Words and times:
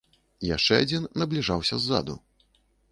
Яшчэ 0.55 0.73
адзін 0.85 1.07
набліжаўся 1.21 1.75
ззаду. 1.85 2.19